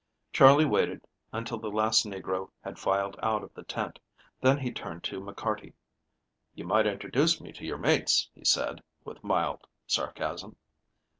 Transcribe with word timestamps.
Charley 0.33 0.65
waited 0.65 1.05
until 1.31 1.59
the 1.59 1.69
last 1.69 2.07
negro 2.07 2.49
had 2.63 2.79
filed 2.79 3.19
out 3.21 3.43
of 3.43 3.53
the 3.53 3.61
tent, 3.61 3.99
then 4.41 4.57
he 4.57 4.71
turned 4.71 5.03
to 5.03 5.21
McCarty. 5.21 5.73
"You 6.55 6.65
might 6.65 6.87
introduce 6.87 7.39
me 7.39 7.53
to 7.53 7.63
your 7.65 7.77
mates," 7.77 8.27
he 8.33 8.43
said, 8.43 8.81
with 9.03 9.23
mild 9.23 9.67
sarcasm. 9.85 10.55